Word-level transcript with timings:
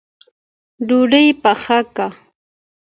ډوډۍ 0.87 1.27
پخه 1.43 1.79
که 1.95 2.07